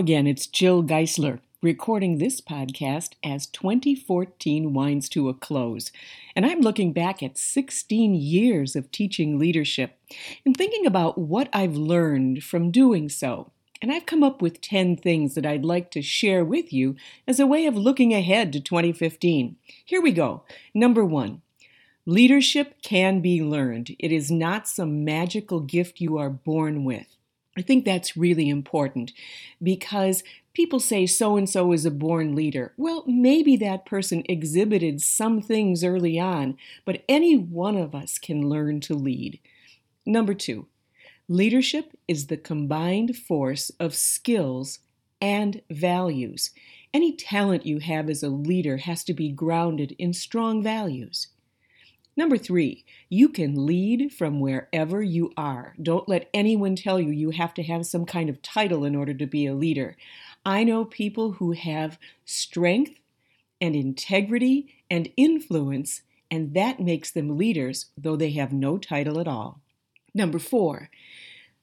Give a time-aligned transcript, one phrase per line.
[0.00, 0.26] again.
[0.26, 5.92] It's Jill Geisler recording this podcast as 2014 winds to a close.
[6.34, 9.98] And I'm looking back at 16 years of teaching leadership
[10.46, 13.52] and thinking about what I've learned from doing so.
[13.82, 16.96] And I've come up with 10 things that I'd like to share with you
[17.28, 19.56] as a way of looking ahead to 2015.
[19.84, 20.44] Here we go.
[20.72, 21.42] Number one.
[22.06, 23.94] Leadership can be learned.
[23.98, 27.18] It is not some magical gift you are born with.
[27.60, 29.12] I think that's really important
[29.62, 30.24] because
[30.54, 32.72] people say so and so is a born leader.
[32.78, 38.48] Well, maybe that person exhibited some things early on, but any one of us can
[38.48, 39.40] learn to lead.
[40.06, 40.68] Number two,
[41.28, 44.78] leadership is the combined force of skills
[45.20, 46.52] and values.
[46.94, 51.26] Any talent you have as a leader has to be grounded in strong values.
[52.16, 55.74] Number three, you can lead from wherever you are.
[55.80, 59.14] Don't let anyone tell you you have to have some kind of title in order
[59.14, 59.96] to be a leader.
[60.44, 62.98] I know people who have strength
[63.60, 69.28] and integrity and influence, and that makes them leaders, though they have no title at
[69.28, 69.60] all.
[70.14, 70.90] Number four,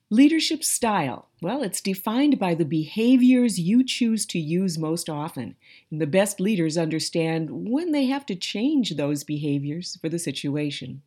[0.09, 1.27] leadership style.
[1.41, 5.55] Well, it's defined by the behaviors you choose to use most often.
[5.91, 11.01] And the best leaders understand when they have to change those behaviors for the situation.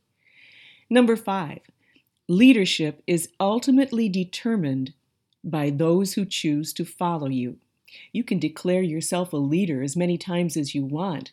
[0.91, 1.61] Number five,
[2.29, 4.93] leadership is ultimately determined
[5.43, 7.57] by those who choose to follow you.
[8.13, 11.33] You can declare yourself a leader as many times as you want,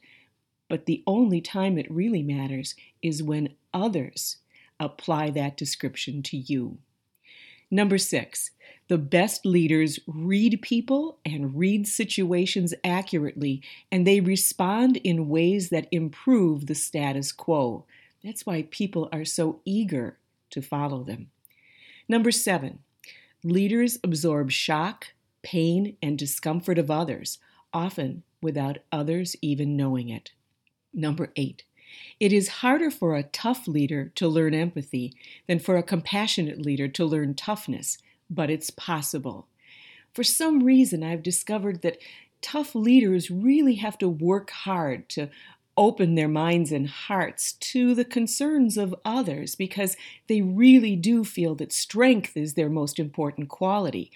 [0.69, 4.37] but the only time it really matters is when others
[4.79, 6.77] apply that description to you.
[7.69, 8.51] Number six,
[8.87, 15.87] the best leaders read people and read situations accurately, and they respond in ways that
[15.91, 17.85] improve the status quo.
[18.23, 20.17] That's why people are so eager
[20.51, 21.29] to follow them.
[22.07, 22.79] Number seven,
[23.43, 25.07] leaders absorb shock,
[25.41, 27.39] pain, and discomfort of others,
[27.73, 30.31] often without others even knowing it.
[30.93, 31.63] Number eight,
[32.19, 35.14] it is harder for a tough leader to learn empathy
[35.48, 37.98] than for a compassionate leader to learn toughness,
[38.30, 39.48] but it's possible.
[40.14, 41.99] For some reason, I've discovered that
[42.42, 45.30] tough leaders really have to work hard to
[45.77, 49.95] open their minds and hearts to the concerns of others because
[50.27, 54.11] they really do feel that strength is their most important quality.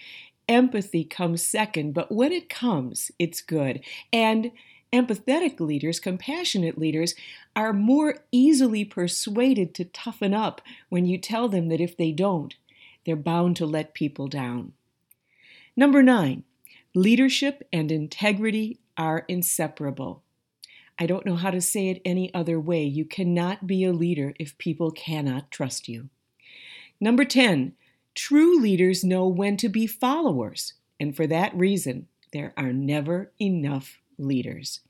[0.48, 3.80] Empathy comes second, but when it comes, it's good.
[4.12, 4.50] And
[4.92, 7.14] Empathetic leaders, compassionate leaders,
[7.56, 10.60] are more easily persuaded to toughen up
[10.90, 12.56] when you tell them that if they don't,
[13.06, 14.72] they're bound to let people down.
[15.74, 16.44] Number nine,
[16.94, 20.22] leadership and integrity are inseparable.
[20.98, 22.84] I don't know how to say it any other way.
[22.84, 26.10] You cannot be a leader if people cannot trust you.
[27.00, 27.72] Number 10,
[28.14, 34.01] true leaders know when to be followers, and for that reason, there are never enough
[34.18, 34.80] leaders.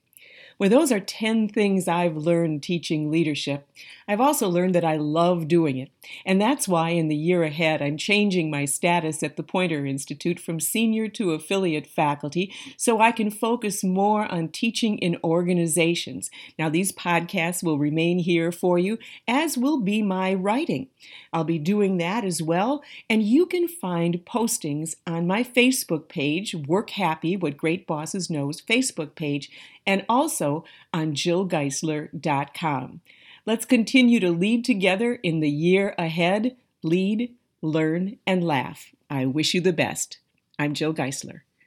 [0.62, 3.68] Well, those are 10 things I've learned teaching leadership.
[4.06, 5.90] I've also learned that I love doing it.
[6.24, 10.38] And that's why in the year ahead, I'm changing my status at the Poynter Institute
[10.38, 16.30] from senior to affiliate faculty so I can focus more on teaching in organizations.
[16.56, 20.86] Now, these podcasts will remain here for you, as will be my writing.
[21.32, 22.84] I'll be doing that as well.
[23.10, 28.60] And you can find postings on my Facebook page, Work Happy, What Great Bosses Knows
[28.60, 29.50] Facebook page
[29.86, 30.51] and also
[30.92, 33.00] on jillgeisler.com.
[33.44, 36.56] Let's continue to lead together in the year ahead.
[36.82, 38.94] Lead, learn, and laugh.
[39.10, 40.18] I wish you the best.
[40.58, 41.40] I'm Jill Geisler.